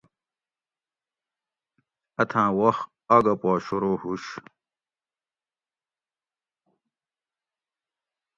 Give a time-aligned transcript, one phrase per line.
[2.21, 4.23] اتھاۤں وخت آگہ پا شروع ہُوش